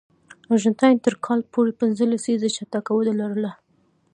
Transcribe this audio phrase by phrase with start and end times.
[0.53, 3.51] ارجنټاین تر کال پورې پنځه لسیزې چټکه وده لرله.